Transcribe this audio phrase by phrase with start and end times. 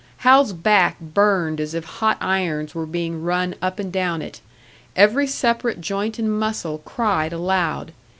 [0.25, 4.41] Hal's back burned as if hot irons were being run up and down it;
[4.95, 7.91] every separate joint and muscle cried aloud.